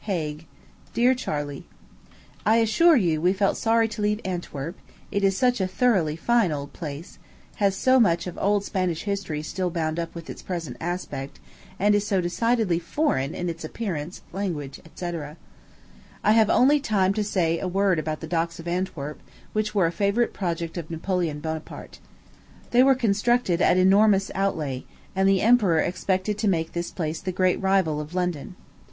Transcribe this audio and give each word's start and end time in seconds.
HAGUE. 0.05 0.45
DEAR 0.95 1.13
CHARLEY: 1.13 1.67
I 2.43 2.55
assure 2.55 2.95
you 2.95 3.21
we 3.21 3.33
felt 3.33 3.55
sorry 3.55 3.87
to 3.89 4.01
leave 4.01 4.19
Antwerp; 4.25 4.75
it 5.11 5.23
is 5.23 5.37
such 5.37 5.61
a 5.61 5.67
thoroughly 5.67 6.15
fine 6.15 6.51
old 6.51 6.73
place, 6.73 7.19
has 7.57 7.75
so 7.75 7.99
much 7.99 8.25
of 8.25 8.35
old 8.39 8.63
Spanish 8.63 9.03
history 9.03 9.43
still 9.43 9.69
bound 9.69 9.99
up 9.99 10.15
with 10.15 10.27
its 10.27 10.41
present 10.41 10.75
aspect, 10.81 11.39
and 11.77 11.93
is 11.93 12.03
so 12.07 12.19
decidedly 12.19 12.79
foreign 12.79 13.35
in 13.35 13.47
its 13.47 13.63
appearance, 13.63 14.23
language, 14.33 14.79
&c. 14.95 15.11
I 16.23 16.31
have 16.31 16.49
only 16.49 16.79
time 16.79 17.09
left 17.11 17.17
to 17.17 17.23
say 17.23 17.59
a 17.59 17.67
word 17.67 17.99
about 17.99 18.21
the 18.21 18.25
docks 18.27 18.59
of 18.59 18.67
Antwerp, 18.67 19.19
which 19.53 19.75
were 19.75 19.85
a 19.85 19.91
favorite 19.91 20.33
project 20.33 20.77
of 20.79 20.89
Napoleon 20.89 21.39
Bonaparte. 21.41 21.99
They 22.71 22.81
were 22.81 22.95
constructed 22.95 23.61
at 23.61 23.73
an 23.77 23.83
enormous 23.83 24.31
outlay; 24.33 24.83
and 25.15 25.29
the 25.29 25.41
emperor 25.41 25.77
expected 25.79 26.39
to 26.39 26.47
make 26.47 26.71
this 26.71 26.89
place 26.89 27.21
the 27.21 27.31
great 27.31 27.61
rival 27.61 28.01
of 28.01 28.15
London. 28.15 28.55